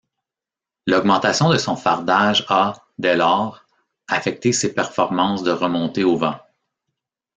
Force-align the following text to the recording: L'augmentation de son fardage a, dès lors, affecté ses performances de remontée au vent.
L'augmentation 0.87 1.49
de 1.51 1.57
son 1.59 1.75
fardage 1.75 2.43
a, 2.49 2.73
dès 2.97 3.15
lors, 3.15 3.63
affecté 4.07 4.51
ses 4.51 4.73
performances 4.73 5.43
de 5.43 5.51
remontée 5.51 6.03
au 6.03 6.17
vent. 6.17 6.39